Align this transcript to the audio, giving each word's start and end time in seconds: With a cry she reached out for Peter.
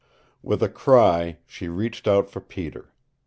With 0.41 0.63
a 0.63 0.67
cry 0.67 1.37
she 1.45 1.67
reached 1.67 2.07
out 2.07 2.27
for 2.27 2.39
Peter. 2.41 2.91